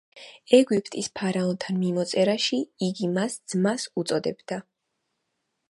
[0.59, 2.59] ეგვიპტის ფარაონთან მიმოწერაში,
[2.89, 4.61] იგი მას ძმას უწოდებდა.